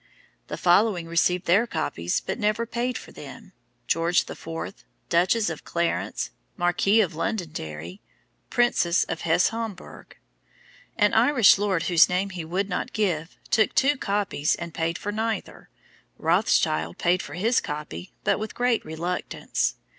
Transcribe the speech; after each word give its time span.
"The 0.47 0.57
following 0.57 1.05
received 1.05 1.45
their 1.45 1.67
copies 1.67 2.21
but 2.21 2.39
never 2.39 2.65
paid 2.65 2.97
for 2.97 3.11
them: 3.11 3.53
George 3.85 4.27
IV., 4.27 4.47
Duchess 5.09 5.47
of 5.51 5.63
Clarence, 5.63 6.31
Marquis 6.57 7.01
of 7.01 7.13
Londonderry, 7.13 8.01
Princess 8.49 9.03
of 9.03 9.21
Hesse 9.21 9.49
Homburg. 9.49 10.17
"An 10.97 11.13
Irish 11.13 11.59
lord 11.59 11.83
whose 11.83 12.09
name 12.09 12.31
he 12.31 12.43
would 12.43 12.67
not 12.67 12.93
give, 12.93 13.37
took 13.51 13.75
two 13.75 13.95
copies 13.95 14.55
and 14.55 14.73
paid 14.73 14.97
for 14.97 15.11
neither. 15.11 15.69
Rothschild 16.17 16.97
paid 16.97 17.21
for 17.21 17.35
his 17.35 17.59
copy, 17.61 18.11
but 18.23 18.39
with 18.39 18.55
great 18.55 18.83
reluctance. 18.83 19.75